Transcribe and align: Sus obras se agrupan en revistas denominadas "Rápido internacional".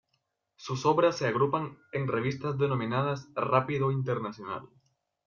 Sus 0.55 0.87
obras 0.87 1.15
se 1.17 1.27
agrupan 1.27 1.77
en 1.91 2.07
revistas 2.07 2.57
denominadas 2.57 3.27
"Rápido 3.35 3.91
internacional". 3.91 4.67